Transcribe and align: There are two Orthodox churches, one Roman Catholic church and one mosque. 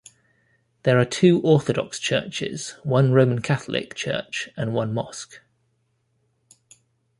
There 0.81 0.99
are 0.99 1.05
two 1.05 1.39
Orthodox 1.41 1.99
churches, 1.99 2.71
one 2.81 3.11
Roman 3.11 3.39
Catholic 3.39 3.93
church 3.93 4.49
and 4.57 4.73
one 4.73 4.95
mosque. 4.95 5.43